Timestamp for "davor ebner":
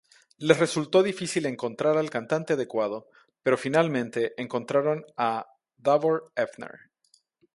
5.77-6.89